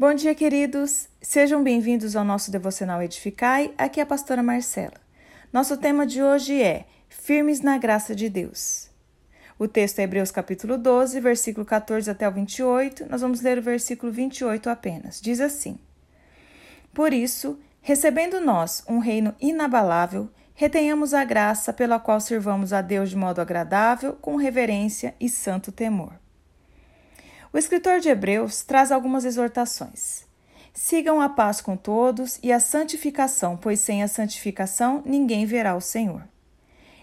Bom 0.00 0.14
dia, 0.14 0.34
queridos. 0.34 1.10
Sejam 1.20 1.62
bem-vindos 1.62 2.16
ao 2.16 2.24
nosso 2.24 2.50
devocional 2.50 3.02
Edificai. 3.02 3.74
Aqui 3.76 4.00
é 4.00 4.02
a 4.02 4.06
pastora 4.06 4.42
Marcela. 4.42 4.94
Nosso 5.52 5.76
tema 5.76 6.06
de 6.06 6.22
hoje 6.22 6.62
é 6.62 6.86
Firmes 7.06 7.60
na 7.60 7.76
graça 7.76 8.14
de 8.14 8.30
Deus. 8.30 8.88
O 9.58 9.68
texto 9.68 9.98
é 9.98 10.04
Hebreus 10.04 10.30
capítulo 10.30 10.78
12, 10.78 11.20
versículo 11.20 11.66
14 11.66 12.10
até 12.10 12.26
o 12.26 12.32
28. 12.32 13.10
Nós 13.10 13.20
vamos 13.20 13.42
ler 13.42 13.58
o 13.58 13.62
versículo 13.62 14.10
28 14.10 14.70
apenas. 14.70 15.20
Diz 15.20 15.38
assim: 15.38 15.78
Por 16.94 17.12
isso, 17.12 17.60
recebendo 17.82 18.40
nós 18.40 18.82
um 18.88 19.00
reino 19.00 19.34
inabalável, 19.38 20.30
retenhamos 20.54 21.12
a 21.12 21.24
graça 21.24 21.74
pela 21.74 22.00
qual 22.00 22.20
servamos 22.20 22.72
a 22.72 22.80
Deus 22.80 23.10
de 23.10 23.16
modo 23.16 23.42
agradável, 23.42 24.14
com 24.14 24.36
reverência 24.36 25.14
e 25.20 25.28
santo 25.28 25.70
temor. 25.70 26.14
O 27.52 27.58
escritor 27.58 27.98
de 27.98 28.08
Hebreus 28.08 28.62
traz 28.62 28.92
algumas 28.92 29.24
exortações. 29.24 30.24
Sigam 30.72 31.20
a 31.20 31.28
paz 31.28 31.60
com 31.60 31.76
todos 31.76 32.38
e 32.44 32.52
a 32.52 32.60
santificação, 32.60 33.56
pois 33.56 33.80
sem 33.80 34.04
a 34.04 34.08
santificação 34.08 35.02
ninguém 35.04 35.44
verá 35.44 35.74
o 35.74 35.80
Senhor. 35.80 36.22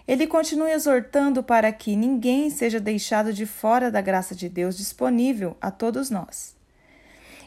Ele 0.06 0.26
continua 0.26 0.70
exortando 0.72 1.42
para 1.42 1.70
que 1.70 1.94
ninguém 1.94 2.48
seja 2.48 2.80
deixado 2.80 3.30
de 3.30 3.44
fora 3.44 3.90
da 3.90 4.00
graça 4.00 4.34
de 4.34 4.48
Deus 4.48 4.74
disponível 4.74 5.54
a 5.60 5.70
todos 5.70 6.08
nós. 6.08 6.56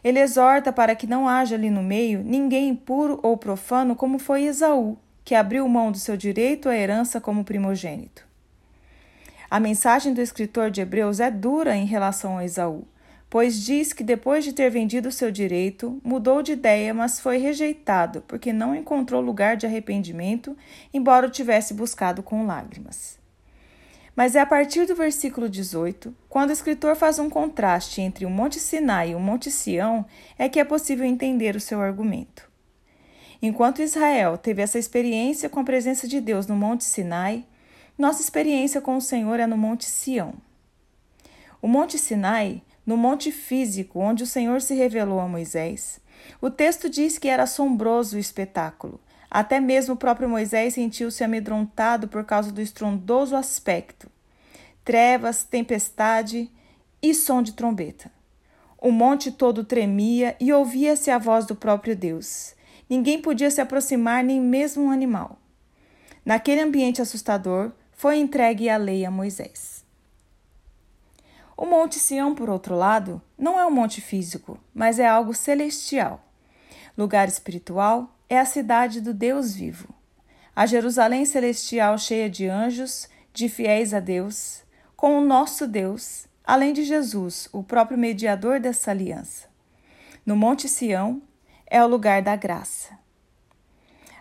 Ele 0.04 0.20
exorta 0.20 0.72
para 0.72 0.96
que 0.96 1.08
não 1.08 1.28
haja 1.28 1.56
ali 1.56 1.72
no 1.72 1.82
meio 1.82 2.24
ninguém 2.24 2.70
impuro 2.70 3.20
ou 3.24 3.36
profano, 3.36 3.96
como 3.96 4.20
foi 4.20 4.44
Esaú, 4.44 4.96
que 5.26 5.34
abriu 5.34 5.68
mão 5.68 5.92
do 5.92 5.98
seu 5.98 6.16
direito 6.16 6.70
à 6.70 6.76
herança 6.76 7.20
como 7.20 7.44
primogênito. 7.44 8.31
A 9.52 9.60
mensagem 9.60 10.14
do 10.14 10.22
escritor 10.22 10.72
de 10.72 10.80
Hebreus 10.80 11.20
é 11.20 11.30
dura 11.30 11.76
em 11.76 11.86
relação 11.86 12.38
a 12.38 12.46
Esaú, 12.46 12.88
pois 13.30 13.62
diz 13.62 13.92
que 13.92 14.02
depois 14.02 14.46
de 14.46 14.54
ter 14.54 14.70
vendido 14.70 15.12
seu 15.12 15.30
direito, 15.30 16.00
mudou 16.06 16.42
de 16.42 16.54
ideia, 16.54 16.94
mas 16.94 17.20
foi 17.20 17.38
rejeitado, 17.38 18.24
porque 18.30 18.54
não 18.54 18.74
encontrou 18.74 19.20
lugar 19.20 19.58
de 19.58 19.66
arrependimento, 19.66 20.56
embora 20.94 21.28
o 21.28 21.30
tivesse 21.30 21.74
buscado 21.74 22.24
com 22.24 22.46
lágrimas. 22.46 23.20
Mas 24.16 24.38
é 24.38 24.40
a 24.40 24.46
partir 24.46 24.86
do 24.86 24.96
versículo 24.96 25.50
18, 25.50 26.16
quando 26.30 26.52
o 26.52 26.54
escritor 26.54 26.96
faz 26.96 27.20
um 27.20 27.30
contraste 27.30 28.00
entre 28.00 28.26
o 28.26 28.30
Monte 28.30 28.58
Sinai 28.58 29.12
e 29.12 29.16
o 29.16 29.20
Monte 29.20 29.52
Sião, 29.52 30.06
é 30.40 30.48
que 30.48 30.62
é 30.62 30.64
possível 30.64 31.06
entender 31.06 31.58
o 31.58 31.62
seu 31.62 31.82
argumento. 31.82 32.50
Enquanto 33.42 33.82
Israel 33.82 34.38
teve 34.38 34.62
essa 34.62 34.80
experiência 34.80 35.50
com 35.50 35.60
a 35.60 35.66
presença 35.66 36.08
de 36.08 36.22
Deus 36.22 36.48
no 36.48 36.56
Monte 36.56 36.86
Sinai, 36.86 37.46
nossa 38.02 38.24
experiência 38.24 38.82
com 38.82 38.98
o 38.98 39.02
Senhor 39.02 39.40
é 39.40 39.46
no 39.46 39.56
Monte 39.56 39.86
Sião. 39.86 40.34
O 41.62 41.68
Monte 41.68 42.00
Sinai, 42.00 42.64
no 42.84 42.98
monte 42.98 43.32
físico 43.32 44.00
onde 44.00 44.24
o 44.24 44.28
Senhor 44.28 44.60
se 44.60 44.74
revelou 44.74 45.20
a 45.20 45.28
Moisés, 45.28 46.02
o 46.42 46.50
texto 46.50 46.90
diz 46.90 47.20
que 47.20 47.28
era 47.28 47.44
assombroso 47.44 48.18
o 48.18 48.20
espetáculo. 48.20 49.00
Até 49.30 49.60
mesmo 49.60 49.94
o 49.94 49.98
próprio 49.98 50.28
Moisés 50.28 50.74
sentiu-se 50.74 51.24
amedrontado 51.24 52.08
por 52.08 52.26
causa 52.26 52.52
do 52.52 52.60
estrondoso 52.60 53.36
aspecto. 53.36 54.10
Trevas, 54.84 55.44
tempestade 55.44 56.50
e 57.04 57.14
som 57.14 57.44
de 57.44 57.54
trombeta. 57.54 58.12
O 58.80 58.90
monte 58.92 59.32
todo 59.32 59.64
tremia 59.64 60.36
e 60.40 60.52
ouvia-se 60.52 61.12
a 61.12 61.20
voz 61.20 61.46
do 61.46 61.56
próprio 61.56 61.96
Deus. 61.96 62.56
Ninguém 62.90 63.22
podia 63.22 63.52
se 63.52 63.62
aproximar, 63.62 64.24
nem 64.24 64.42
mesmo 64.42 64.86
um 64.86 64.90
animal. 64.90 65.38
Naquele 66.26 66.62
ambiente 66.62 67.00
assustador, 67.00 67.72
foi 68.02 68.18
entregue 68.18 68.68
a 68.68 68.78
lei 68.78 69.06
a 69.06 69.12
Moisés. 69.12 69.86
O 71.56 71.68
Monte 71.68 72.00
Sião, 72.00 72.34
por 72.34 72.50
outro 72.50 72.76
lado, 72.76 73.22
não 73.38 73.60
é 73.60 73.66
um 73.68 73.70
monte 73.70 74.02
físico, 74.02 74.58
mas 74.74 74.98
é 74.98 75.08
algo 75.08 75.36
celestial. 75.36 76.20
Lugar 76.98 77.28
espiritual 77.28 78.12
é 78.28 78.40
a 78.40 78.46
cidade 78.46 79.02
do 79.02 79.14
Deus 79.14 79.54
vivo. 79.54 79.88
A 80.56 80.66
Jerusalém 80.66 81.26
celestial 81.26 81.96
cheia 82.00 82.28
de 82.28 82.48
anjos, 82.48 83.08
de 83.32 83.48
fiéis 83.48 83.94
a 83.94 84.00
Deus, 84.00 84.64
com 84.96 85.20
o 85.20 85.24
nosso 85.24 85.68
Deus, 85.68 86.26
além 86.44 86.74
de 86.74 86.84
Jesus, 86.84 87.48
o 87.54 87.62
próprio 87.62 88.00
mediador 88.00 88.60
dessa 88.60 88.90
aliança. 88.90 89.48
No 90.26 90.36
Monte 90.36 90.68
Sião 90.68 91.22
é 91.68 91.84
o 91.84 91.88
lugar 91.88 92.24
da 92.24 92.36
graça. 92.36 92.98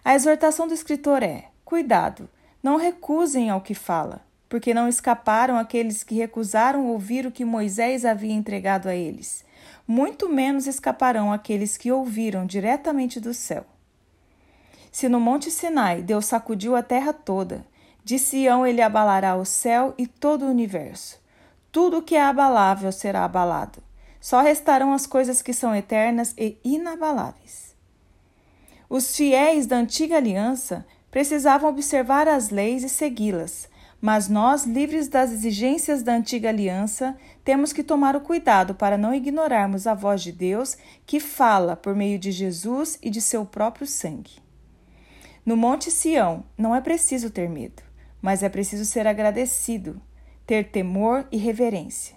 A 0.04 0.14
exortação 0.14 0.68
do 0.68 0.74
escritor 0.74 1.22
é: 1.22 1.48
cuidado, 1.64 2.28
não 2.62 2.76
recusem 2.76 3.50
ao 3.50 3.60
que 3.60 3.74
fala, 3.74 4.20
porque 4.48 4.74
não 4.74 4.88
escaparam 4.88 5.56
aqueles 5.56 6.02
que 6.02 6.14
recusaram 6.14 6.86
ouvir 6.86 7.26
o 7.26 7.32
que 7.32 7.44
Moisés 7.44 8.04
havia 8.04 8.34
entregado 8.34 8.88
a 8.88 8.94
eles. 8.94 9.44
Muito 9.86 10.28
menos 10.28 10.66
escaparão 10.66 11.32
aqueles 11.32 11.76
que 11.76 11.90
ouviram 11.90 12.46
diretamente 12.46 13.18
do 13.18 13.32
céu. 13.32 13.64
Se 14.92 15.08
no 15.08 15.20
Monte 15.20 15.50
Sinai 15.50 16.02
Deus 16.02 16.26
sacudiu 16.26 16.74
a 16.74 16.82
terra 16.82 17.12
toda, 17.12 17.64
de 18.04 18.18
Sião 18.18 18.66
ele 18.66 18.82
abalará 18.82 19.36
o 19.36 19.44
céu 19.44 19.94
e 19.96 20.06
todo 20.06 20.44
o 20.44 20.50
universo. 20.50 21.20
Tudo 21.70 21.98
o 21.98 22.02
que 22.02 22.16
é 22.16 22.22
abalável 22.22 22.90
será 22.90 23.24
abalado. 23.24 23.82
Só 24.20 24.40
restarão 24.40 24.92
as 24.92 25.06
coisas 25.06 25.40
que 25.40 25.52
são 25.52 25.74
eternas 25.74 26.34
e 26.36 26.58
inabaláveis. 26.64 27.74
Os 28.88 29.16
fiéis 29.16 29.66
da 29.66 29.76
antiga 29.76 30.16
aliança 30.16 30.84
precisavam 31.10 31.70
observar 31.70 32.28
as 32.28 32.50
leis 32.50 32.82
e 32.82 32.88
segui-las, 32.88 33.68
mas 34.00 34.28
nós, 34.28 34.64
livres 34.64 35.08
das 35.08 35.30
exigências 35.30 36.02
da 36.02 36.14
antiga 36.14 36.48
aliança, 36.48 37.16
temos 37.44 37.72
que 37.72 37.82
tomar 37.82 38.16
o 38.16 38.20
cuidado 38.20 38.74
para 38.74 38.96
não 38.96 39.14
ignorarmos 39.14 39.86
a 39.86 39.94
voz 39.94 40.22
de 40.22 40.32
Deus 40.32 40.76
que 41.04 41.20
fala 41.20 41.76
por 41.76 41.94
meio 41.94 42.18
de 42.18 42.32
Jesus 42.32 42.98
e 43.02 43.10
de 43.10 43.20
seu 43.20 43.44
próprio 43.44 43.86
sangue. 43.86 44.38
No 45.44 45.56
Monte 45.56 45.90
Sião, 45.90 46.44
não 46.56 46.74
é 46.74 46.80
preciso 46.80 47.30
ter 47.30 47.48
medo, 47.48 47.82
mas 48.22 48.42
é 48.42 48.48
preciso 48.48 48.84
ser 48.84 49.06
agradecido, 49.06 50.00
ter 50.46 50.70
temor 50.70 51.26
e 51.30 51.36
reverência. 51.36 52.16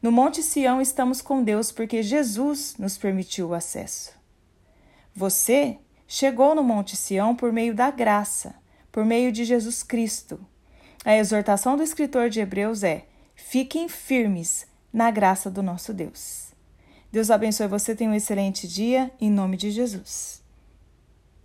No 0.00 0.12
Monte 0.12 0.42
Sião 0.42 0.80
estamos 0.80 1.20
com 1.20 1.42
Deus 1.42 1.72
porque 1.72 2.02
Jesus 2.02 2.76
nos 2.78 2.96
permitiu 2.96 3.48
o 3.48 3.54
acesso. 3.54 4.12
Você 5.14 5.78
chegou 6.14 6.54
no 6.54 6.62
Monte 6.62 6.96
Sião 6.96 7.34
por 7.34 7.52
meio 7.52 7.74
da 7.74 7.90
graça, 7.90 8.54
por 8.92 9.04
meio 9.04 9.32
de 9.32 9.44
Jesus 9.44 9.82
Cristo. 9.82 10.38
A 11.04 11.16
exortação 11.16 11.76
do 11.76 11.82
escritor 11.82 12.30
de 12.30 12.38
Hebreus 12.38 12.84
é: 12.84 13.06
fiquem 13.34 13.88
firmes 13.88 14.64
na 14.92 15.10
graça 15.10 15.50
do 15.50 15.60
nosso 15.60 15.92
Deus. 15.92 16.52
Deus 17.10 17.32
abençoe 17.32 17.66
você, 17.66 17.96
tenha 17.96 18.10
um 18.10 18.14
excelente 18.14 18.68
dia, 18.68 19.10
em 19.20 19.28
nome 19.28 19.56
de 19.56 19.72
Jesus. 19.72 20.43